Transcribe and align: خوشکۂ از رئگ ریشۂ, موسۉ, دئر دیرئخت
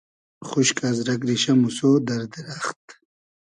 خوشکۂ 0.47 0.81
از 0.91 0.97
رئگ 1.07 1.21
ریشۂ, 1.29 1.53
موسۉ, 1.61 1.79
دئر 2.07 2.21
دیرئخت 2.31 2.83